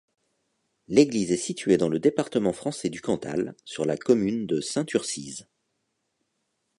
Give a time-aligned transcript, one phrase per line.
[0.87, 5.45] L'église est située dans le département français du Cantal, sur la commune de Saint-Urcize.